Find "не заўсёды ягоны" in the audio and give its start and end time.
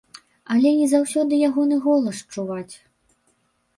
0.77-1.75